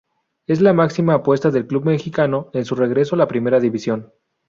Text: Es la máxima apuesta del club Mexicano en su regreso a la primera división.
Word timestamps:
Es 0.47 0.61
la 0.61 0.73
máxima 0.73 1.13
apuesta 1.13 1.51
del 1.51 1.67
club 1.67 1.85
Mexicano 1.85 2.49
en 2.53 2.65
su 2.65 2.73
regreso 2.73 3.13
a 3.13 3.19
la 3.19 3.27
primera 3.27 3.59
división. 3.59 4.11